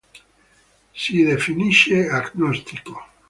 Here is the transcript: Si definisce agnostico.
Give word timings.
Si 1.01 1.21
definisce 1.23 2.09
agnostico. 2.09 2.95